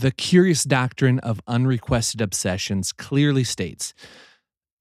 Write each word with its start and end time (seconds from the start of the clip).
The 0.00 0.10
curious 0.10 0.64
doctrine 0.64 1.20
of 1.20 1.40
unrequested 1.46 2.20
obsessions 2.20 2.90
clearly 2.90 3.44
states 3.44 3.94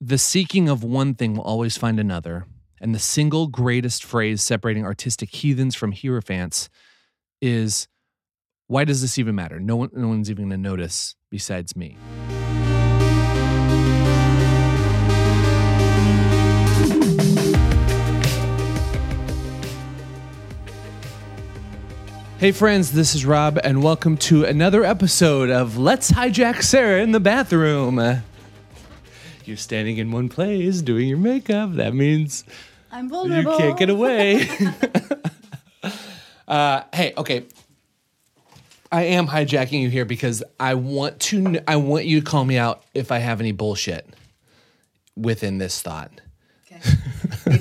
the 0.02 0.18
seeking 0.18 0.68
of 0.68 0.84
one 0.84 1.14
thing 1.14 1.36
will 1.36 1.44
always 1.44 1.78
find 1.78 2.00
another, 2.00 2.48
and 2.82 2.96
the 2.96 3.00
single 3.00 3.46
greatest 3.48 4.04
phrase 4.04 4.42
separating 4.42 4.84
artistic 4.84 5.30
heathens 5.30 5.76
from 5.76 5.94
hierophants 5.94 6.68
is 7.42 7.88
why 8.66 8.86
does 8.86 9.02
this 9.02 9.20
even 9.20 9.36
matter? 9.36 9.60
No 9.60 9.76
one, 9.76 9.92
no 9.94 10.08
one's 10.08 10.32
even 10.32 10.50
going 10.50 10.62
to 10.62 10.70
notice 10.70 11.16
besides 11.30 11.76
me. 11.76 11.96
Hey, 22.44 22.52
friends, 22.52 22.92
this 22.92 23.16
is 23.16 23.26
Rob, 23.26 23.58
and 23.64 23.82
welcome 23.82 24.18
to 24.18 24.44
another 24.44 24.84
episode 24.84 25.50
of 25.50 25.78
Let's 25.78 26.12
Hijack 26.12 26.62
Sarah 26.62 27.02
in 27.02 27.14
the 27.14 27.22
Bathroom. 27.22 28.22
You're 29.46 29.56
standing 29.56 29.96
in 29.96 30.12
one 30.12 30.28
place 30.28 30.82
doing 30.82 31.08
your 31.08 31.20
makeup. 31.20 31.76
That 31.76 31.96
means 31.96 32.44
I'm 32.92 33.08
vulnerable. 33.08 33.54
you 33.54 33.58
can't 33.58 33.80
get 33.80 33.90
away. 33.90 34.46
uh, 36.50 36.82
hey, 36.94 37.14
okay. 37.16 37.46
I 38.92 39.04
am 39.04 39.28
hijacking 39.28 39.82
you 39.82 39.90
here 39.90 40.04
because 40.04 40.44
I 40.60 40.74
want 40.74 41.22
to. 41.22 41.62
I 41.66 41.78
want 41.78 42.04
you 42.08 42.20
to 42.20 42.26
call 42.26 42.44
me 42.44 42.58
out 42.58 42.84
if 42.94 43.10
I 43.10 43.20
have 43.20 43.40
any 43.40 43.54
bullshit 43.54 44.06
within 45.16 45.60
this 45.60 45.82
thought. 45.82 46.12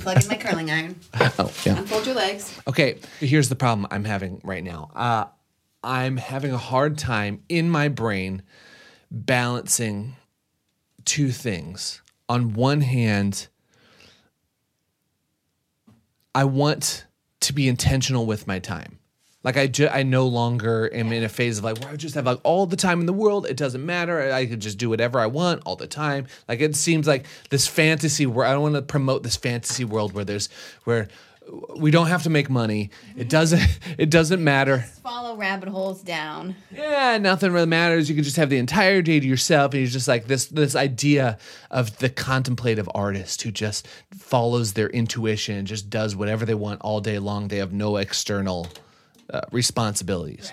Okay. 0.07 0.21
in 0.21 0.29
my 0.29 0.37
curling 0.37 0.71
iron. 0.71 0.97
Oh, 1.39 1.53
yeah. 1.65 1.79
Unfold 1.79 2.07
your 2.07 2.15
legs. 2.15 2.61
Okay, 2.67 2.99
here's 3.21 3.49
the 3.49 3.57
problem 3.57 3.87
I'm 3.91 4.05
having 4.05 4.41
right 4.45 4.63
now. 4.63 4.91
Uh, 4.95 5.25
I'm 5.83 6.17
having 6.17 6.53
a 6.53 6.59
hard 6.59 6.99
time 6.99 7.43
in 7.49 7.69
my 7.71 7.89
brain 7.89 8.43
balancing 9.11 10.17
two 11.05 11.31
things. 11.31 12.03
On 12.29 12.55
one 12.55 12.81
hand, 12.81 13.49
I 16.35 16.45
want 16.45 17.07
to 17.41 17.53
be 17.53 17.69
intentional 17.69 18.27
with 18.27 18.47
my 18.47 18.59
time. 18.59 18.99
Like 19.45 19.57
I, 19.57 19.67
ju- 19.67 19.89
I 19.89 20.03
no 20.05 20.27
longer 20.27 20.89
am 20.93 21.13
in 21.13 21.25
a 21.25 21.29
phase 21.29 21.59
of 21.59 21.65
like 21.65 21.79
where 21.81 21.91
I 21.91 21.97
just 21.97 22.15
have 22.15 22.27
like 22.27 22.41
all 22.45 22.67
the 22.67 22.77
time 22.77 23.01
in 23.01 23.07
the 23.07 23.13
world. 23.13 23.47
It 23.47 23.57
doesn't 23.57 23.85
matter. 23.85 24.33
I 24.33 24.47
could 24.47 24.61
just 24.61 24.79
do 24.79 24.89
whatever 24.89 25.19
I 25.19 25.27
want 25.27 25.63
all 25.67 25.77
the 25.77 25.87
time. 25.89 26.27
Like 26.49 26.61
it 26.61 26.77
seems 26.77 27.07
like 27.09 27.27
this 27.51 27.67
fantasy 27.67 28.25
where 28.27 28.47
I 28.47 28.53
don't 28.53 28.63
want 28.63 28.75
to 28.77 28.83
promote 28.83 29.23
this 29.25 29.37
fantasy 29.37 29.85
world 29.85 30.13
where 30.13 30.25
there's 30.25 30.49
where 30.85 31.09
we 31.77 31.91
don't 31.91 32.07
have 32.07 32.23
to 32.23 32.31
make 32.31 32.49
money. 32.49 32.91
It 33.17 33.29
doesn't. 33.29 33.61
It 33.99 34.11
doesn't 34.11 34.43
matter. 34.43 34.79
Follow 35.03 35.37
rabbit 35.37 35.69
holes 35.69 36.03
down. 36.03 36.57
Yeah, 36.71 37.19
nothing 37.19 37.53
really 37.53 37.67
matters. 37.67 38.09
You 38.09 38.15
can 38.15 38.25
just 38.25 38.37
have 38.37 38.49
the 38.49 38.57
entire 38.59 39.03
day 39.03 39.21
to 39.21 39.27
yourself, 39.27 39.73
and 39.73 39.83
you're 39.83 39.91
just 39.91 40.09
like 40.09 40.27
this 40.29 40.47
this 40.47 40.75
idea 40.75 41.37
of 41.71 41.99
the 41.99 42.09
contemplative 42.09 42.89
artist 42.95 43.43
who 43.43 43.51
just 43.51 43.87
follows 44.17 44.73
their 44.73 44.89
intuition 44.89 45.67
just 45.67 45.91
does 45.91 46.17
whatever 46.17 46.47
they 46.47 46.55
want 46.55 46.81
all 46.81 47.01
day 47.01 47.19
long. 47.19 47.49
They 47.49 47.59
have 47.59 47.73
no 47.73 47.97
external 47.97 48.69
uh, 49.33 49.41
responsibilities. 49.51 50.53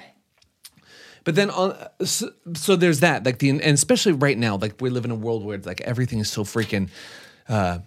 But 1.26 1.36
then 1.36 1.50
on 1.50 1.76
so, 2.04 2.32
so 2.56 2.76
there's 2.76 3.02
that 3.02 3.26
like 3.26 3.40
the 3.40 3.50
and 3.50 3.62
especially 3.62 4.14
right 4.14 4.38
now 4.38 4.56
like 4.56 4.76
we 4.80 4.90
live 4.90 5.06
in 5.06 5.12
a 5.12 5.16
world 5.16 5.46
where 5.46 5.56
it's 5.56 5.68
like 5.68 5.82
everything 5.82 6.20
is 6.20 6.30
so 6.30 6.44
freaking 6.44 6.90
uh 7.48 7.80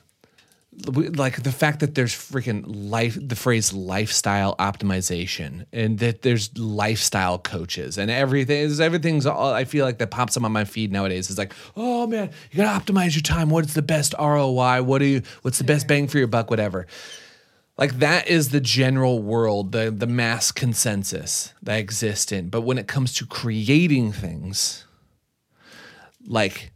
we- 0.94 1.08
like 1.08 1.42
the 1.42 1.50
fact 1.52 1.80
that 1.80 1.94
there's 1.94 2.14
freaking 2.14 2.64
life 2.66 3.18
the 3.20 3.34
phrase 3.34 3.72
lifestyle 3.72 4.54
optimization 4.56 5.66
and 5.72 5.98
that 5.98 6.22
there's 6.22 6.56
lifestyle 6.56 7.38
coaches 7.38 7.98
and 7.98 8.10
everything 8.10 8.58
is 8.58 8.80
everything's 8.80 9.26
all 9.26 9.52
I 9.52 9.64
feel 9.64 9.84
like 9.84 9.98
that 9.98 10.10
pops 10.10 10.36
up 10.36 10.44
on 10.44 10.52
my 10.52 10.64
feed 10.64 10.92
nowadays. 10.92 11.30
Is 11.30 11.38
like 11.38 11.52
oh 11.74 12.06
man 12.06 12.30
you 12.50 12.58
got 12.58 12.84
to 12.84 12.92
optimize 12.92 13.14
your 13.14 13.22
time. 13.22 13.50
What's 13.50 13.74
the 13.74 13.82
best 13.82 14.14
ROI 14.18 14.82
what 14.82 14.98
do 14.98 15.06
you 15.06 15.22
what's 15.40 15.58
the 15.58 15.64
best 15.64 15.88
bang 15.88 16.06
for 16.06 16.18
your 16.18 16.28
buck? 16.28 16.50
whatever 16.50 16.86
like 17.78 17.98
that 18.00 18.28
is 18.28 18.50
the 18.50 18.60
general 18.60 19.22
world 19.22 19.72
the 19.72 19.90
the 19.90 20.06
mass 20.06 20.52
consensus 20.52 21.52
that 21.62 21.78
exists 21.78 22.30
in 22.32 22.48
but 22.48 22.62
when 22.62 22.78
it 22.78 22.86
comes 22.86 23.12
to 23.14 23.26
creating 23.26 24.12
things 24.12 24.84
like 26.26 26.72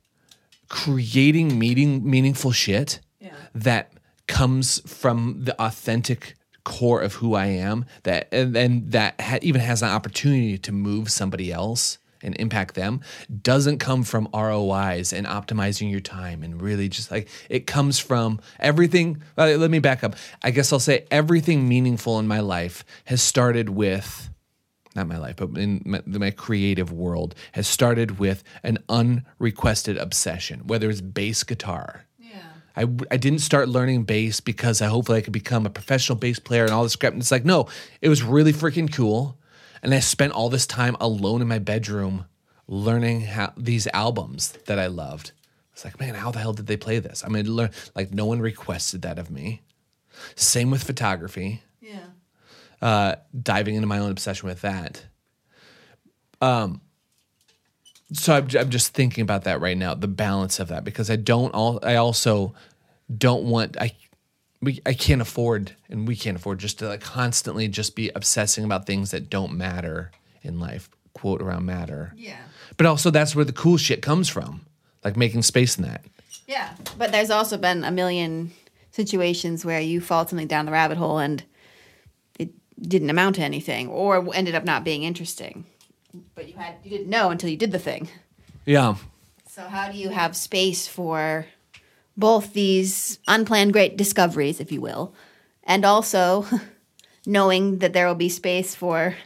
creating 0.69 1.59
meeting 1.59 2.09
meaningful 2.09 2.53
shit 2.53 3.01
Yeah. 3.21 3.35
that 3.55 3.93
comes 4.27 4.81
from 4.91 5.45
the 5.45 5.61
authentic 5.63 6.35
core 6.65 7.01
of 7.01 7.15
who 7.15 7.35
I 7.35 7.47
am 7.47 7.85
that 8.03 8.27
and, 8.33 8.57
and 8.57 8.91
that 8.91 9.21
ha- 9.21 9.39
even 9.43 9.61
has 9.61 9.83
an 9.83 9.89
opportunity 9.91 10.59
to 10.59 10.73
move 10.73 11.11
somebody 11.11 11.53
else 11.53 11.99
and 12.27 12.37
impact 12.37 12.75
them 12.75 13.01
doesn't 13.43 13.79
come 13.79 14.03
from 14.03 14.29
ROIs 14.35 15.13
and 15.13 15.27
optimizing 15.27 15.91
your 15.91 16.01
time 16.01 16.43
and 16.43 16.61
really 16.61 16.89
just 16.89 17.11
like 17.11 17.29
it 17.49 17.67
comes 17.67 17.99
from 17.99 18.41
everything 18.61 19.23
let 19.37 19.71
me 19.71 19.79
back 19.79 20.05
up 20.05 20.15
I 20.43 20.51
guess 20.51 20.73
I'll 20.73 20.79
say 20.81 21.07
everything 21.11 21.69
meaningful 21.69 22.19
in 22.19 22.27
my 22.27 22.41
life 22.41 22.85
has 23.07 23.23
started 23.23 23.71
with 23.71 24.31
not 24.97 25.07
my 25.07 25.19
life, 25.19 25.37
but 25.37 25.57
in 25.57 25.83
my, 25.85 26.03
my 26.07 26.31
creative 26.31 26.91
world, 26.91 27.35
has 27.53 27.69
started 27.69 28.19
with 28.19 28.43
an 28.65 28.79
unrequested 28.89 29.99
obsession, 29.99 30.67
whether 30.67 30.91
it's 30.91 31.03
bass 31.03 31.45
guitar. 31.45 32.07
Yeah. 32.19 32.39
I, 32.75 32.83
I 33.11 33.17
didn't 33.19 33.41
start 33.41 33.69
learning 33.69 34.05
bass 34.05 34.41
because 34.41 34.83
I 34.83 34.87
hopefully 34.87 35.19
I 35.19 35.21
could 35.21 35.35
become 35.35 35.67
a 35.67 35.71
professional 35.71 36.17
bass 36.17 36.39
player 36.39 36.65
and 36.65 36.73
all 36.73 36.83
this 36.83 36.97
crap. 36.97 37.13
And 37.13 37.21
it's 37.21 37.31
like, 37.31 37.45
no, 37.45 37.69
it 38.01 38.09
was 38.09 38.23
really 38.23 38.53
freaking 38.53 38.93
cool. 38.93 39.39
And 39.87 39.95
I 39.95 40.01
spent 40.01 40.33
all 40.33 40.49
this 40.49 40.67
time 40.67 40.97
alone 41.01 41.41
in 41.41 41.47
my 41.47 41.61
bedroom 41.61 42.25
learning 42.67 43.21
how 43.21 43.53
these 43.57 43.87
albums 43.95 44.51
that 44.67 44.81
I 44.81 44.89
loved. 44.89 45.31
It's 45.73 45.85
like, 45.85 46.01
man, 46.01 46.17
how 46.17 46.33
the 46.33 46.41
hell 46.41 46.53
did 46.53 46.67
they 46.67 46.77
play 46.77 46.99
this? 46.99 47.23
I 47.25 47.29
mean, 47.29 47.49
learn 47.49 47.71
like 47.95 48.13
no 48.13 48.27
one 48.27 48.41
requested 48.41 49.03
that 49.03 49.17
of 49.17 49.31
me. 49.31 49.63
Same 50.35 50.73
with 50.73 50.83
photography 50.83 51.63
Yeah. 51.81 52.01
uh, 52.83 53.15
diving 53.41 53.77
into 53.77 53.87
my 53.87 54.01
own 54.01 54.11
obsession 54.11 54.49
with 54.49 54.61
that. 54.63 55.05
Um, 56.41 56.81
so 58.13 58.35
I'm, 58.35 58.49
I'm 58.59 58.71
just 58.71 58.93
thinking 58.93 59.23
about 59.23 59.45
that 59.45 59.61
right 59.61 59.79
now, 59.79 59.95
the 59.95 60.09
balance 60.09 60.59
of 60.59 60.67
that, 60.67 60.83
because 60.83 61.11
I 61.11 61.17
don't 61.17 61.55
all 61.55 61.79
I 61.85 61.95
also 61.95 62.55
don't 63.17 63.45
want 63.45 63.77
I 63.81 63.93
we 64.61 64.81
I 64.87 64.95
can't 64.95 65.21
afford 65.21 65.73
and 65.89 66.07
we 66.09 66.17
can't 66.17 66.37
afford 66.37 66.59
just 66.59 66.79
to 66.81 66.89
like 66.89 67.01
constantly 67.01 67.69
just 67.69 67.95
be 67.95 68.11
obsessing 68.15 68.65
about 68.65 68.87
things 68.87 69.11
that 69.11 69.31
don't 69.31 69.55
matter 69.55 70.11
in 70.43 70.61
life, 70.61 70.89
quote 71.13 71.43
around 71.43 71.67
matter. 71.67 72.13
Yeah. 72.17 72.39
But 72.77 72.87
also 72.87 73.11
that's 73.11 73.35
where 73.35 73.45
the 73.45 73.53
cool 73.53 73.77
shit 73.77 74.03
comes 74.03 74.29
from, 74.29 74.67
like 75.05 75.17
making 75.17 75.43
space 75.43 75.77
in 75.77 75.85
that. 75.85 76.05
Yeah. 76.47 76.75
But 76.97 77.13
there's 77.13 77.31
also 77.31 77.57
been 77.57 77.85
a 77.85 77.91
million 77.91 78.53
situations 78.93 79.65
where 79.65 79.81
you 79.81 80.01
fall 80.01 80.27
something 80.27 80.47
down 80.47 80.67
the 80.67 80.73
rabbit 80.73 80.97
hole 80.97 81.19
and 81.19 81.45
it 82.39 82.51
didn't 82.81 83.11
amount 83.11 83.37
to 83.37 83.43
anything 83.43 83.89
or 83.89 84.35
ended 84.35 84.55
up 84.55 84.65
not 84.65 84.85
being 84.85 85.03
interesting. 85.03 85.67
But 86.35 86.49
you 86.49 86.55
had 86.55 86.77
you 86.83 86.91
didn't 86.91 87.11
know 87.11 87.31
until 87.31 87.51
you 87.51 87.57
did 87.57 87.73
the 87.73 87.79
thing. 87.79 88.09
Yeah. 88.65 88.97
So 89.49 89.63
how 89.63 89.91
do 89.91 89.99
you 89.99 90.11
have 90.11 90.37
space 90.37 90.87
for 90.87 91.47
both 92.17 92.53
these 92.53 93.19
unplanned 93.29 93.73
great 93.73 93.97
discoveries, 93.97 94.61
if 94.61 94.73
you 94.73 94.81
will, 94.81 95.15
and 95.65 95.85
also 95.85 96.47
knowing 97.27 97.79
that 97.79 97.93
there 97.93 98.07
will 98.07 98.15
be 98.15 98.29
space 98.29 98.75
for 98.75 99.17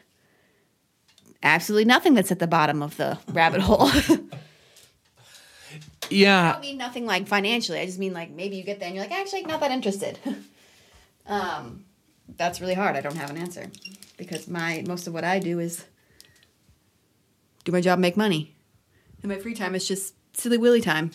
absolutely 1.43 1.85
nothing 1.85 2.15
that's 2.15 2.33
at 2.33 2.39
the 2.39 2.47
bottom 2.47 2.83
of 2.83 2.97
the 2.97 3.19
rabbit 3.33 3.61
hole? 3.61 3.91
Yeah. 6.11 6.49
I 6.49 6.53
don't 6.53 6.61
mean 6.61 6.77
nothing 6.77 7.07
like 7.07 7.27
financially. 7.27 7.79
I 7.79 7.87
just 7.87 7.99
mean 7.99 8.13
like 8.13 8.31
maybe 8.31 8.57
you 8.57 8.65
get 8.65 8.81
there 8.81 8.89
and 8.89 8.97
you're 8.97 9.05
like, 9.05 9.13
actually, 9.13 9.43
not 9.43 9.61
that 9.61 9.71
interested. 9.71 10.19
um, 11.27 11.85
that's 12.37 12.61
really 12.61 12.75
hard. 12.75 12.97
I 12.97 13.01
don't 13.01 13.17
have 13.17 13.31
an 13.31 13.37
answer 13.37 13.71
because 14.17 14.49
my 14.49 14.85
most 14.87 15.07
of 15.07 15.15
what 15.15 15.25
I 15.25 15.39
do 15.39 15.59
is 15.59 15.85
do 17.65 17.73
my 17.73 17.81
job, 17.81 17.99
make 17.99 18.17
money, 18.17 18.55
and 19.23 19.31
my 19.31 19.39
free 19.39 19.55
time 19.55 19.75
is 19.75 19.87
just 19.87 20.15
silly 20.35 20.59
willy 20.59 20.81
time. 20.81 21.13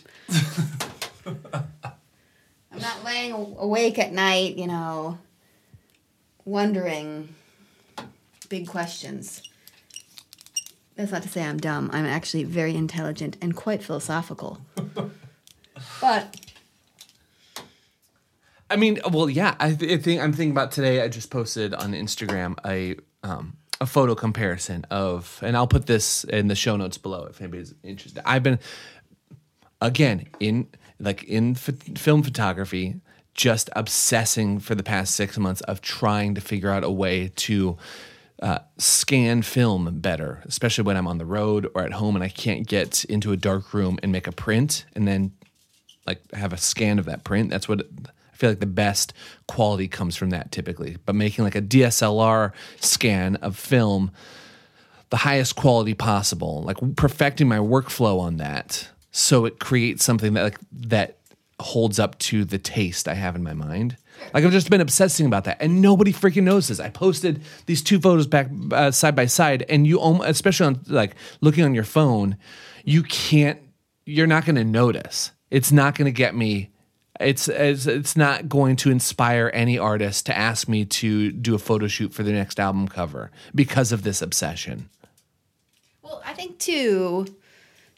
I'm 1.55 2.81
not 2.81 3.03
laying 3.03 3.31
awake 3.33 3.97
at 3.99 4.11
night, 4.11 4.57
you 4.57 4.67
know, 4.67 5.17
wondering 6.43 7.35
big 8.49 8.67
questions. 8.67 9.41
That's 10.95 11.11
not 11.11 11.23
to 11.23 11.29
say 11.29 11.43
I'm 11.43 11.57
dumb. 11.57 11.89
I'm 11.93 12.05
actually 12.05 12.43
very 12.43 12.75
intelligent 12.75 13.37
and 13.41 13.55
quite 13.55 13.83
philosophical. 13.83 14.59
but 16.01 16.37
I 18.69 18.77
mean, 18.77 18.99
well, 19.11 19.29
yeah. 19.29 19.55
I, 19.59 19.73
th- 19.73 19.91
I 19.91 20.01
think 20.01 20.21
I'm 20.21 20.33
thinking 20.33 20.51
about 20.51 20.71
today. 20.71 21.01
I 21.01 21.07
just 21.07 21.29
posted 21.29 21.73
on 21.73 21.93
Instagram 21.93 22.57
a 22.65 22.95
um, 23.27 23.57
a 23.81 23.85
photo 23.85 24.15
comparison 24.15 24.85
of, 24.89 25.39
and 25.43 25.57
I'll 25.57 25.67
put 25.67 25.85
this 25.85 26.23
in 26.23 26.47
the 26.47 26.55
show 26.55 26.77
notes 26.77 26.97
below 26.97 27.25
if 27.25 27.41
anybody's 27.41 27.73
interested. 27.83 28.23
I've 28.25 28.43
been 28.43 28.59
again 29.81 30.27
in 30.39 30.67
like 30.99 31.23
in 31.23 31.55
ph- 31.55 31.97
film 31.97 32.23
photography, 32.23 32.95
just 33.33 33.69
obsessing 33.75 34.59
for 34.59 34.75
the 34.75 34.83
past 34.83 35.15
six 35.15 35.37
months 35.37 35.61
of 35.61 35.81
trying 35.81 36.35
to 36.35 36.41
figure 36.41 36.69
out 36.69 36.83
a 36.83 36.89
way 36.89 37.31
to 37.35 37.77
uh, 38.41 38.59
scan 38.77 39.41
film 39.41 39.99
better, 39.99 40.41
especially 40.45 40.83
when 40.83 40.97
I'm 40.97 41.07
on 41.07 41.17
the 41.17 41.25
road 41.25 41.69
or 41.73 41.83
at 41.83 41.93
home 41.93 42.15
and 42.15 42.23
I 42.23 42.29
can't 42.29 42.67
get 42.67 43.03
into 43.05 43.31
a 43.31 43.37
dark 43.37 43.73
room 43.73 43.99
and 44.03 44.11
make 44.11 44.27
a 44.27 44.31
print 44.31 44.85
and 44.93 45.07
then 45.07 45.31
like 46.05 46.19
have 46.33 46.53
a 46.53 46.57
scan 46.57 46.99
of 46.99 47.05
that 47.05 47.23
print. 47.23 47.49
That's 47.49 47.67
what 47.67 47.81
I 47.81 48.35
feel 48.35 48.49
like 48.49 48.59
the 48.59 48.65
best 48.65 49.13
quality 49.47 49.87
comes 49.87 50.15
from 50.15 50.29
that 50.31 50.51
typically. 50.51 50.97
But 51.05 51.15
making 51.15 51.43
like 51.43 51.55
a 51.55 51.61
DSLR 51.61 52.51
scan 52.79 53.37
of 53.37 53.57
film, 53.57 54.11
the 55.09 55.17
highest 55.17 55.55
quality 55.55 55.93
possible, 55.93 56.61
like 56.63 56.77
perfecting 56.95 57.47
my 57.47 57.57
workflow 57.57 58.19
on 58.19 58.37
that 58.37 58.89
so 59.17 59.45
it 59.45 59.61
creates 59.61 60.03
something 60.03 60.33
that 60.33 60.43
like 60.43 60.59
that 60.73 61.15
holds 61.61 61.99
up 61.99 62.19
to 62.19 62.43
the 62.43 62.57
taste 62.57 63.07
I 63.07 63.13
have 63.13 63.33
in 63.33 63.43
my 63.43 63.53
mind. 63.53 63.95
Like 64.33 64.43
I've 64.43 64.51
just 64.51 64.69
been 64.69 64.81
obsessing 64.81 65.25
about 65.25 65.45
that, 65.45 65.55
and 65.61 65.81
nobody 65.81 66.11
freaking 66.11 66.43
knows 66.43 66.67
this. 66.67 66.81
I 66.81 66.89
posted 66.89 67.41
these 67.65 67.81
two 67.81 67.97
photos 67.97 68.27
back 68.27 68.49
uh, 68.73 68.91
side 68.91 69.15
by 69.15 69.27
side, 69.27 69.63
and 69.69 69.87
you, 69.87 70.01
especially 70.23 70.67
on 70.67 70.81
like 70.87 71.15
looking 71.39 71.63
on 71.63 71.73
your 71.73 71.85
phone, 71.85 72.35
you 72.83 73.03
can't. 73.03 73.59
You're 74.05 74.27
not 74.27 74.45
going 74.45 74.57
to 74.57 74.65
notice. 74.65 75.31
It's 75.49 75.71
not 75.71 75.95
going 75.95 76.05
to 76.05 76.11
get 76.11 76.35
me. 76.35 76.71
It's, 77.21 77.47
it's 77.47 77.85
it's 77.87 78.17
not 78.17 78.49
going 78.49 78.75
to 78.77 78.91
inspire 78.91 79.49
any 79.53 79.77
artist 79.77 80.25
to 80.25 80.37
ask 80.37 80.67
me 80.67 80.83
to 80.85 81.31
do 81.31 81.55
a 81.55 81.59
photo 81.59 81.87
shoot 81.87 82.13
for 82.13 82.23
their 82.23 82.35
next 82.35 82.59
album 82.59 82.89
cover 82.89 83.31
because 83.55 83.93
of 83.93 84.03
this 84.03 84.21
obsession. 84.21 84.89
Well, 86.01 86.21
I 86.25 86.33
think 86.33 86.59
too, 86.59 87.27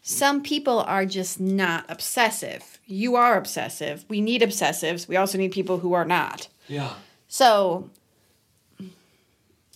some 0.09 0.41
people 0.41 0.79
are 0.79 1.05
just 1.05 1.37
not 1.37 1.83
obsessive. 1.89 2.79
You 2.85 3.17
are 3.17 3.37
obsessive. 3.37 4.05
We 4.07 4.21
need 4.21 4.41
obsessives. 4.41 5.05
We 5.05 5.17
also 5.17 5.37
need 5.37 5.51
people 5.51 5.79
who 5.79 5.91
are 5.91 6.05
not. 6.05 6.47
Yeah. 6.69 6.93
So, 7.27 7.89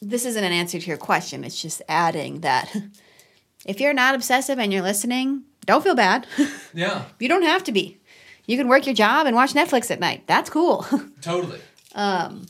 this 0.02 0.24
isn't 0.24 0.42
an 0.42 0.54
answer 0.54 0.80
to 0.80 0.88
your 0.88 0.96
question. 0.96 1.44
It's 1.44 1.62
just 1.62 1.82
adding 1.90 2.40
that 2.40 2.74
if 3.66 3.82
you're 3.82 3.94
not 3.94 4.16
obsessive 4.16 4.58
and 4.58 4.72
you're 4.72 4.82
listening, 4.82 5.44
don't 5.66 5.84
feel 5.84 5.96
bad. 5.96 6.26
Yeah. 6.74 7.04
you 7.20 7.28
don't 7.28 7.44
have 7.44 7.66
to 7.66 7.74
be. 7.74 7.98
You 8.46 8.56
can 8.56 8.70
work 8.70 8.86
your 8.86 8.96
job 8.96 9.28
and 9.28 9.36
watch 9.36 9.52
Netflix 9.52 9.92
at 9.92 10.00
night. 10.00 10.24
That's 10.28 10.50
cool. 10.50 10.86
Totally. 11.22 11.60
Um, 11.94 12.46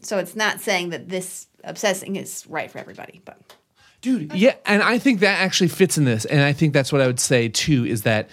so, 0.00 0.16
it's 0.16 0.34
not 0.34 0.62
saying 0.62 0.88
that 0.88 1.10
this 1.10 1.48
obsessing 1.64 2.16
is 2.16 2.46
right 2.48 2.70
for 2.70 2.78
everybody, 2.78 3.20
but 3.26 3.38
Dude, 4.00 4.32
yeah, 4.32 4.54
and 4.64 4.82
I 4.82 4.98
think 4.98 5.20
that 5.20 5.40
actually 5.40 5.68
fits 5.68 5.98
in 5.98 6.04
this, 6.04 6.24
and 6.24 6.40
I 6.40 6.52
think 6.52 6.72
that's 6.72 6.92
what 6.92 7.00
I 7.00 7.06
would 7.08 7.18
say 7.20 7.48
too 7.48 7.84
is 7.84 8.02
that 8.02 8.28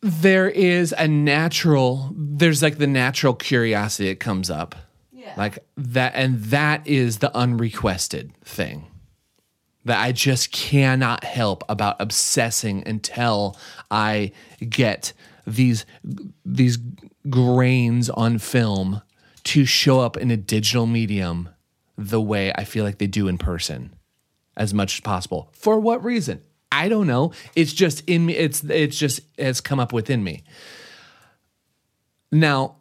there 0.00 0.48
is 0.48 0.94
a 0.96 1.08
natural, 1.08 2.10
there's 2.14 2.62
like 2.62 2.78
the 2.78 2.86
natural 2.86 3.34
curiosity 3.34 4.08
that 4.10 4.20
comes 4.20 4.50
up, 4.50 4.74
Yeah. 5.12 5.32
like 5.36 5.58
that, 5.76 6.12
and 6.14 6.42
that 6.44 6.86
is 6.86 7.18
the 7.18 7.34
unrequested 7.36 8.32
thing 8.44 8.86
that 9.84 9.98
I 10.00 10.12
just 10.12 10.52
cannot 10.52 11.24
help 11.24 11.64
about 11.68 11.96
obsessing 11.98 12.82
until 12.86 13.56
I 13.90 14.32
get 14.68 15.12
these 15.46 15.86
these 16.44 16.78
grains 17.30 18.10
on 18.10 18.38
film 18.38 19.00
to 19.44 19.64
show 19.64 20.00
up 20.00 20.16
in 20.18 20.30
a 20.30 20.36
digital 20.36 20.86
medium 20.86 21.48
the 21.98 22.20
way 22.20 22.52
I 22.54 22.64
feel 22.64 22.84
like 22.84 22.98
they 22.98 23.08
do 23.08 23.28
in 23.28 23.36
person 23.36 23.92
as 24.56 24.72
much 24.72 24.94
as 24.94 25.00
possible. 25.00 25.50
For 25.52 25.78
what 25.78 26.02
reason? 26.02 26.42
I 26.70 26.88
don't 26.88 27.06
know. 27.06 27.32
It's 27.56 27.72
just 27.72 28.08
in 28.08 28.26
me. 28.26 28.36
It's 28.36 28.62
it's 28.62 28.96
just 28.96 29.20
it's 29.36 29.60
come 29.60 29.80
up 29.80 29.92
within 29.92 30.22
me. 30.22 30.44
Now, 32.30 32.76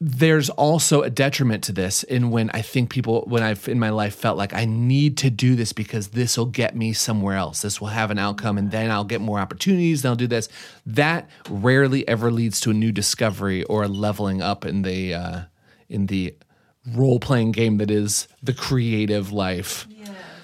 there's 0.00 0.48
also 0.50 1.02
a 1.02 1.10
detriment 1.10 1.64
to 1.64 1.72
this 1.72 2.04
in 2.04 2.30
when 2.30 2.48
I 2.50 2.62
think 2.62 2.90
people 2.90 3.24
when 3.26 3.42
I've 3.42 3.68
in 3.68 3.78
my 3.80 3.90
life 3.90 4.14
felt 4.14 4.38
like 4.38 4.54
I 4.54 4.64
need 4.64 5.18
to 5.18 5.30
do 5.30 5.56
this 5.56 5.72
because 5.72 6.08
this 6.08 6.38
will 6.38 6.46
get 6.46 6.76
me 6.76 6.92
somewhere 6.92 7.36
else. 7.36 7.62
This 7.62 7.80
will 7.80 7.88
have 7.88 8.10
an 8.10 8.18
outcome 8.18 8.56
and 8.56 8.70
then 8.70 8.90
I'll 8.90 9.04
get 9.04 9.20
more 9.20 9.40
opportunities, 9.40 10.02
then 10.02 10.10
I'll 10.10 10.16
do 10.16 10.28
this. 10.28 10.48
That 10.86 11.28
rarely 11.50 12.06
ever 12.06 12.30
leads 12.30 12.60
to 12.60 12.70
a 12.70 12.74
new 12.74 12.92
discovery 12.92 13.64
or 13.64 13.82
a 13.82 13.88
leveling 13.88 14.40
up 14.40 14.64
in 14.64 14.82
the 14.82 15.14
uh, 15.14 15.40
in 15.88 16.06
the 16.06 16.36
role 16.94 17.20
playing 17.20 17.52
game 17.52 17.78
that 17.78 17.90
is 17.90 18.28
the 18.42 18.52
creative 18.52 19.32
life. 19.32 19.86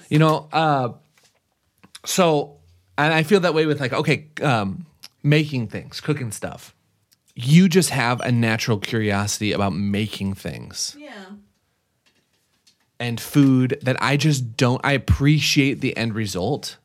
You 0.09 0.19
know, 0.19 0.47
uh, 0.51 0.89
so 2.05 2.57
and 2.97 3.13
I 3.13 3.23
feel 3.23 3.41
that 3.41 3.53
way 3.53 3.65
with 3.65 3.79
like 3.79 3.93
okay, 3.93 4.27
um, 4.41 4.85
making 5.23 5.67
things, 5.67 6.01
cooking 6.01 6.31
stuff. 6.31 6.73
You 7.35 7.67
just 7.67 7.89
have 7.89 8.21
a 8.21 8.31
natural 8.31 8.77
curiosity 8.77 9.51
about 9.51 9.73
making 9.73 10.35
things 10.35 10.95
yeah. 10.97 11.25
and 12.97 13.19
food 13.19 13.77
that 13.81 14.01
I 14.01 14.15
just 14.15 14.55
don't. 14.55 14.79
I 14.85 14.93
appreciate 14.93 15.81
the 15.81 15.97
end 15.97 16.15
result, 16.15 16.77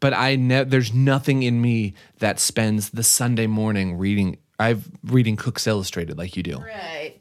but 0.00 0.12
I 0.12 0.34
ne- 0.34 0.64
there's 0.64 0.92
nothing 0.92 1.44
in 1.44 1.62
me 1.62 1.94
that 2.18 2.40
spends 2.40 2.90
the 2.90 3.04
Sunday 3.04 3.46
morning 3.46 3.96
reading. 3.96 4.38
I've 4.58 4.88
reading 5.04 5.36
Cook's 5.36 5.66
Illustrated 5.66 6.18
like 6.18 6.36
you 6.36 6.42
do. 6.42 6.58
Right. 6.58 7.20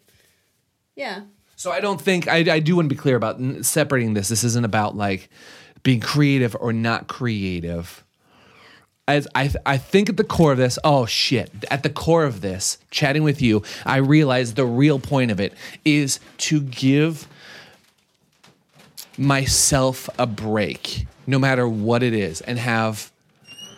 Yeah. 0.96 1.22
So 1.56 1.72
I 1.72 1.80
don't 1.80 2.02
think 2.02 2.28
I, 2.28 2.38
I 2.38 2.60
do 2.60 2.76
want 2.76 2.90
to 2.90 2.96
be 2.96 3.00
clear 3.00 3.16
about 3.16 3.40
separating 3.62 4.14
this. 4.14 4.28
This 4.28 4.44
isn't 4.44 4.66
about 4.66 4.96
like 4.96 5.30
being 5.84 6.00
creative 6.00 6.56
or 6.60 6.74
not 6.74 7.08
creative. 7.08 8.04
As 9.08 9.28
I, 9.36 9.52
I 9.66 9.78
think 9.78 10.10
at 10.10 10.18
the 10.18 10.24
core 10.24 10.52
of 10.52 10.58
this, 10.58 10.80
oh 10.84 11.06
shit, 11.06 11.52
at 11.70 11.84
the 11.84 11.92
core 11.92 12.26
of 12.26 12.42
this, 12.42 12.80
chatting 12.90 13.24
with 13.24 13.40
you, 13.40 13.62
I 13.86 13.98
realize 13.98 14.56
the 14.56 14.66
real 14.66 15.00
point 15.00 15.30
of 15.30 15.40
it 15.40 15.54
is 15.86 16.20
to 16.40 16.60
give 16.60 17.28
myself 19.18 20.10
a 20.18 20.26
break, 20.26 21.06
no 21.28 21.38
matter 21.38 21.70
what 21.70 22.02
it 22.02 22.14
is, 22.14 22.42
and 22.42 22.58
have 22.58 23.12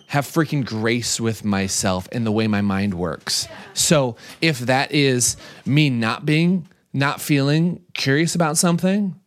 have 0.08 0.26
freaking 0.26 0.64
grace 0.64 1.20
with 1.20 1.44
myself 1.44 2.08
and 2.14 2.26
the 2.26 2.32
way 2.32 2.48
my 2.48 2.62
mind 2.62 2.94
works. 2.94 3.50
So 3.74 4.16
if 4.40 4.60
that 4.60 4.94
is 4.94 5.36
me 5.66 5.90
not 5.90 6.26
being, 6.26 6.70
not 6.98 7.22
feeling 7.22 7.84
curious 7.94 8.36
about 8.36 8.58
something, 8.58 9.20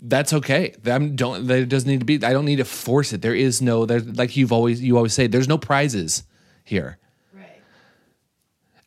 that's 0.00 0.32
okay. 0.32 0.74
That 0.84 1.16
don't 1.16 1.46
there 1.46 1.64
doesn't 1.66 1.88
need 1.88 2.00
to 2.00 2.06
be. 2.06 2.24
I 2.24 2.32
don't 2.32 2.44
need 2.44 2.56
to 2.56 2.64
force 2.64 3.12
it. 3.12 3.20
There 3.22 3.34
is 3.34 3.60
no 3.60 3.84
there 3.84 4.00
like 4.00 4.36
you've 4.36 4.52
always 4.52 4.82
you 4.82 4.96
always 4.96 5.12
say. 5.12 5.26
There's 5.26 5.48
no 5.48 5.58
prizes 5.58 6.22
here. 6.62 6.98
Right. 7.34 7.60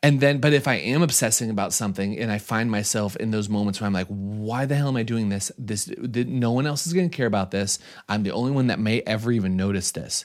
And 0.02 0.22
then, 0.22 0.40
but 0.40 0.54
if 0.54 0.68
I 0.70 0.76
am 0.76 1.02
obsessing 1.02 1.50
about 1.50 1.74
something 1.74 2.18
and 2.18 2.32
I 2.32 2.38
find 2.38 2.72
myself 2.72 3.18
in 3.18 3.32
those 3.32 3.50
moments 3.50 3.82
where 3.82 3.88
I'm 3.88 3.94
like, 3.94 4.08
why 4.08 4.66
the 4.66 4.76
hell 4.76 4.88
am 4.88 4.96
I 4.96 5.04
doing 5.04 5.28
this? 5.28 5.52
This, 5.58 5.86
th- 5.86 6.28
no 6.28 6.52
one 6.52 6.66
else 6.66 6.88
is 6.88 6.94
going 6.94 7.10
to 7.10 7.16
care 7.16 7.28
about 7.28 7.52
this. 7.52 7.78
I'm 8.08 8.24
the 8.24 8.32
only 8.32 8.52
one 8.52 8.68
that 8.68 8.80
may 8.80 9.02
ever 9.02 9.34
even 9.34 9.58
notice 9.58 9.92
this. 9.92 10.24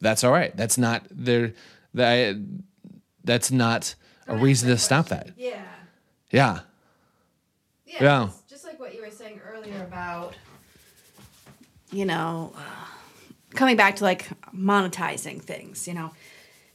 That's 0.00 0.24
all 0.24 0.32
right. 0.32 0.56
That's 0.56 0.78
not 0.78 1.06
there. 1.10 1.52
That 1.92 2.36
that's 3.22 3.50
not 3.50 3.94
a 4.26 4.36
reason 4.36 4.70
to 4.70 4.78
stop 4.78 5.08
that. 5.08 5.30
Yeah. 5.36 5.62
Yeah. 6.30 6.60
Yeah. 7.94 8.02
Yeah. 8.02 8.28
Just, 8.48 8.64
like 8.64 8.80
what 8.80 8.94
you 8.94 9.02
were 9.02 9.10
saying 9.10 9.40
earlier 9.46 9.82
about, 9.82 10.34
you 11.92 12.04
know, 12.04 12.52
uh, 12.56 12.60
coming 13.54 13.76
back 13.76 13.96
to 13.96 14.04
like 14.04 14.26
monetizing 14.54 15.40
things, 15.42 15.86
you 15.86 15.94
know, 15.94 16.12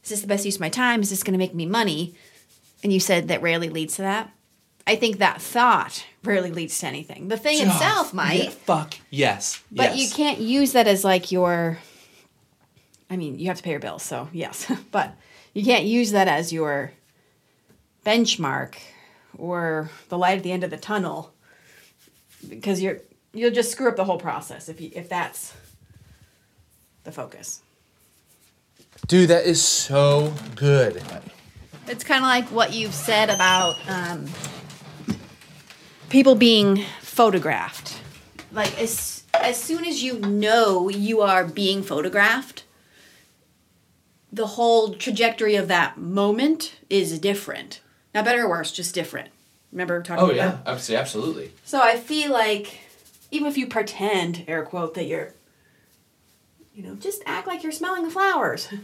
is 0.04 0.10
this 0.10 0.22
the 0.22 0.28
best 0.28 0.46
use 0.46 0.56
of 0.56 0.62
my 0.62 0.70
time? 0.70 1.02
Is 1.02 1.10
this 1.10 1.24
going 1.24 1.34
to 1.34 1.38
make 1.40 1.54
me 1.54 1.66
money? 1.66 2.16
And 2.84 2.94
you 2.94 3.00
said 3.00 3.28
that 3.28 3.42
rarely 3.42 3.70
leads 3.70 3.96
to 3.98 4.04
that. 4.04 4.32
I 4.88 4.96
think 4.96 5.18
that 5.18 5.42
thought 5.42 6.06
rarely 6.24 6.52
leads 6.52 6.80
to 6.80 6.88
anything. 6.88 7.28
The 7.28 7.38
thing 7.38 7.60
itself 7.60 8.14
might, 8.14 8.44
Yeah, 8.44 8.50
fuck 8.50 8.96
yes. 9.10 9.62
but 9.72 9.96
yes. 9.96 9.98
you 9.98 10.16
can't 10.16 10.40
use 10.40 10.72
that 10.74 10.88
as 10.88 11.04
like 11.04 11.32
your. 11.32 11.78
I 13.10 13.18
mean, 13.18 13.40
you 13.40 13.48
have 13.48 13.58
to 13.58 13.64
pay 13.64 13.72
your 13.72 13.80
bills, 13.80 14.04
so 14.04 14.30
yes, 14.32 14.72
but 14.92 15.14
you 15.54 15.64
can't 15.64 15.86
use 15.86 16.12
that 16.12 16.28
as 16.28 16.54
your 16.54 16.92
benchmark 18.06 18.76
or 19.38 19.90
the 20.10 20.18
light 20.18 20.38
at 20.38 20.44
the 20.44 20.52
end 20.52 20.64
of 20.64 20.70
the 20.70 20.78
tunnel 20.78 21.34
because 22.48 22.82
you're 22.82 23.02
you'll 23.34 23.52
just 23.52 23.72
screw 23.72 23.90
up 23.90 23.96
the 23.96 24.06
whole 24.06 24.20
process 24.20 24.70
if 24.70 24.80
you 24.80 24.92
if 24.94 25.10
that's 25.10 25.56
the 27.04 27.12
focus. 27.12 27.62
Dude, 29.08 29.30
that 29.30 29.46
is 29.46 29.62
so 29.62 30.34
good. 30.56 31.02
It's 31.88 32.04
kind 32.04 32.24
of 32.24 32.28
like 32.28 32.46
what 32.52 32.74
you've 32.74 32.94
said 32.94 33.30
about 33.30 33.78
um, 33.88 34.28
people 36.10 36.36
being 36.36 36.84
photographed. 37.02 38.00
Like 38.52 38.80
as 38.80 39.24
as 39.34 39.62
soon 39.62 39.86
as 39.86 40.04
you 40.04 40.20
know 40.20 40.90
you 40.90 41.22
are 41.22 41.46
being 41.46 41.82
photographed, 41.82 42.64
the 44.32 44.48
whole 44.48 44.94
trajectory 44.94 45.56
of 45.56 45.68
that 45.68 45.98
moment 45.98 46.76
is 46.90 47.20
different. 47.20 47.82
Not 48.20 48.26
better 48.26 48.44
or 48.44 48.50
worse, 48.50 48.74
just 48.74 48.94
different. 48.94 49.30
Remember 49.72 50.04
talking 50.04 50.26
about? 50.26 50.30
Oh 50.30 50.34
about 50.34 50.60
yeah, 50.66 50.72
absolutely, 50.72 51.02
absolutely. 51.02 51.52
so 51.64 51.80
I 51.82 51.96
feel 51.96 52.34
like 52.34 52.82
even 53.32 53.48
if 53.48 53.58
you 53.58 53.66
pretend, 53.66 54.44
air 54.46 54.64
quote, 54.64 54.94
that 54.96 55.06
you're, 55.06 55.34
you 56.76 56.84
know, 56.84 56.96
just 56.96 57.22
act 57.26 57.48
like 57.48 57.64
you're 57.64 57.72
smelling 57.72 58.04
the 58.04 58.12
flowers. 58.12 58.68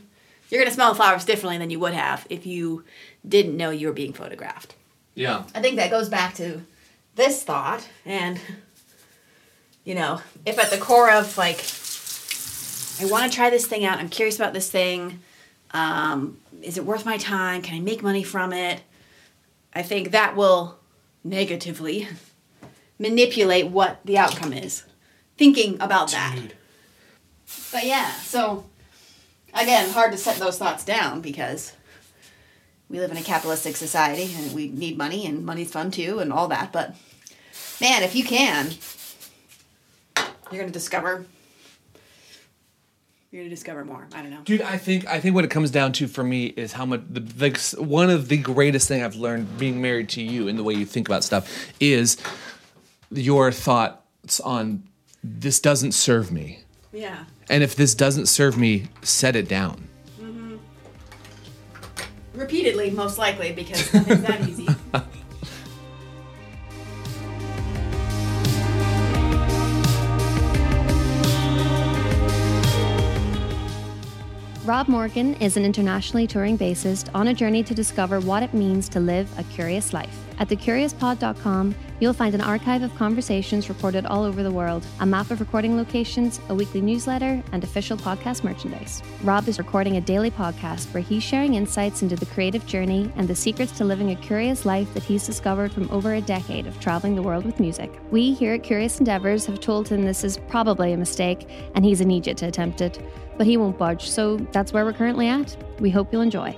You're 0.50 0.62
gonna 0.62 0.76
smell 0.76 0.92
the 0.92 0.96
flowers 0.96 1.26
differently 1.26 1.58
than 1.58 1.72
you 1.72 1.80
would 1.80 1.96
have 1.96 2.28
if 2.30 2.46
you 2.46 2.84
didn't 3.28 3.58
know 3.58 3.72
you 3.72 3.88
were 3.88 3.94
being 3.94 4.14
photographed. 4.14 4.76
Yeah. 5.16 5.44
I 5.56 5.60
think 5.60 5.78
that 5.78 5.90
goes 5.90 6.08
back 6.08 6.36
to 6.36 6.62
this 7.16 7.44
thought 7.44 7.90
and 8.06 8.40
you 9.84 9.96
know, 9.96 10.22
if 10.46 10.60
at 10.60 10.70
the 10.70 10.78
core 10.78 11.12
of 11.12 11.36
like, 11.36 11.66
I 13.02 13.12
want 13.12 13.32
to 13.32 13.36
try 13.36 13.50
this 13.50 13.66
thing 13.66 13.86
out, 13.86 13.98
I'm 13.98 14.08
curious 14.08 14.36
about 14.36 14.54
this 14.54 14.70
thing, 14.70 15.20
um, 15.72 16.38
is 16.62 16.78
it 16.78 16.86
worth 16.86 17.06
my 17.06 17.18
time? 17.18 17.64
Can 17.64 17.76
I 17.76 17.80
make 17.80 18.04
money 18.04 18.24
from 18.24 18.54
it? 18.54 18.82
I 19.76 19.84
think 19.84 20.12
that 20.12 20.36
will 20.38 20.80
negatively 21.24 22.08
manipulate 22.98 23.68
what 23.68 24.00
the 24.06 24.18
outcome 24.18 24.54
is. 24.54 24.86
Thinking 25.38 25.76
about 25.82 26.12
that. 26.12 26.40
But 27.72 27.86
yeah, 27.86 28.12
so 28.12 28.66
again, 29.54 29.90
hard 29.90 30.14
to 30.14 30.18
set 30.18 30.38
those 30.38 30.58
thoughts 30.58 30.86
down 30.86 31.20
because 31.20 31.74
we 32.90 33.00
live 33.00 33.12
in 33.12 33.18
a 33.18 33.24
capitalistic 33.24 33.76
society 33.76 34.34
and 34.38 34.54
we 34.54 34.70
need 34.70 34.98
money 34.98 35.26
and 35.26 35.46
money's 35.46 35.72
fun 35.72 35.92
too 35.92 36.20
and 36.20 36.32
all 36.32 36.48
that. 36.48 36.72
But 36.72 36.96
man, 37.82 38.04
if 38.04 38.16
you 38.16 38.24
can, 38.24 38.72
you're 40.52 40.62
gonna 40.62 40.72
discover. 40.72 41.26
You're 43.36 43.44
gonna 43.44 43.54
discover 43.54 43.84
more. 43.84 44.08
I 44.16 44.22
don't 44.22 44.32
know. 44.32 44.40
Dude, 44.46 44.62
I 44.62 44.78
think 44.78 45.06
I 45.08 45.20
think 45.20 45.36
what 45.36 45.44
it 45.44 45.52
comes 45.52 45.70
down 45.70 45.92
to 45.92 46.08
for 46.08 46.24
me 46.24 46.46
is 46.46 46.72
how 46.72 46.86
much 46.86 47.02
the, 47.10 47.20
the 47.20 47.76
one 47.84 48.10
of 48.10 48.30
the 48.30 48.38
greatest 48.38 48.88
thing 48.88 49.04
I've 49.04 49.18
learned 49.18 49.58
being 49.58 49.82
married 49.82 50.08
to 50.12 50.22
you 50.22 50.48
and 50.48 50.58
the 50.58 50.64
way 50.64 50.74
you 50.74 50.86
think 50.86 51.10
about 51.10 51.22
stuff 51.22 51.54
is 51.82 52.16
your 53.12 53.52
thoughts 53.52 54.40
on 54.40 54.84
this 55.22 55.60
doesn't 55.60 55.92
serve 55.92 56.32
me. 56.32 56.64
Yeah. 56.94 57.26
And 57.50 57.62
if 57.62 57.76
this 57.76 57.94
doesn't 57.94 58.28
serve 58.28 58.58
me, 58.58 58.88
set 59.02 59.36
it 59.36 59.50
down. 59.50 59.86
Mm-hmm. 60.22 60.56
Repeatedly, 62.36 62.92
most 62.92 63.18
likely, 63.18 63.52
because 63.52 63.94
it's 63.94 64.22
that 64.22 64.48
easy. 64.48 64.70
Rob 74.66 74.88
Morgan 74.88 75.36
is 75.36 75.58
an 75.58 75.64
internationally 75.64 76.26
touring 76.26 76.58
bassist 76.58 77.12
on 77.14 77.28
a 77.28 77.36
journey 77.36 77.62
to 77.62 77.76
discover 77.76 78.20
what 78.20 78.42
it 78.42 78.52
means 78.52 78.90
to 78.90 79.00
live 79.00 79.30
a 79.38 79.44
curious 79.44 79.94
life. 79.94 80.25
At 80.38 80.50
thecuriouspod.com, 80.50 81.76
you'll 82.00 82.14
find 82.14 82.36
an 82.36 82.42
archive 82.42 82.82
of 82.82 82.94
conversations 82.96 83.70
recorded 83.70 84.06
all 84.06 84.24
over 84.24 84.44
the 84.44 84.52
world, 84.52 84.86
a 85.00 85.06
map 85.06 85.32
of 85.32 85.40
recording 85.40 85.78
locations, 85.78 86.42
a 86.50 86.56
weekly 86.56 86.82
newsletter, 86.82 87.42
and 87.54 87.64
official 87.64 87.96
podcast 87.96 88.44
merchandise. 88.44 89.02
Rob 89.24 89.48
is 89.48 89.58
recording 89.58 89.96
a 89.96 90.02
daily 90.02 90.30
podcast 90.30 90.94
where 90.94 91.04
he's 91.04 91.24
sharing 91.24 91.54
insights 91.54 92.02
into 92.02 92.16
the 92.16 92.26
creative 92.26 92.66
journey 92.66 93.12
and 93.16 93.28
the 93.28 93.36
secrets 93.36 93.72
to 93.74 93.86
living 93.86 94.12
a 94.12 94.16
curious 94.16 94.66
life 94.66 94.94
that 94.94 95.04
he's 95.04 95.26
discovered 95.26 95.72
from 95.72 95.90
over 95.90 96.16
a 96.16 96.22
decade 96.22 96.68
of 96.68 96.80
traveling 96.80 97.16
the 97.16 97.24
world 97.24 97.46
with 97.46 97.60
music. 97.60 98.00
We 98.12 98.34
here 98.34 98.56
at 98.56 98.64
Curious 98.64 99.00
Endeavors 99.00 99.46
have 99.46 99.62
told 99.62 99.88
him 99.88 100.04
this 100.04 100.24
is 100.24 100.38
probably 100.50 100.92
a 100.92 100.98
mistake 100.98 101.50
and 101.76 101.86
he's 101.86 102.02
an 102.02 102.12
idiot 102.12 102.38
to 102.38 102.48
attempt 102.48 102.82
it, 102.82 103.00
but 103.38 103.48
he 103.48 103.56
won't 103.56 103.78
budge, 103.78 104.10
so 104.10 104.38
that's 104.52 104.74
where 104.74 104.84
we're 104.84 104.94
currently 104.94 105.28
at. 105.28 105.56
We 105.80 105.90
hope 105.90 106.12
you'll 106.12 106.22
enjoy. 106.22 106.58